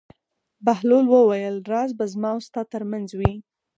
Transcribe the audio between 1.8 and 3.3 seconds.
به زما او ستا تر منځ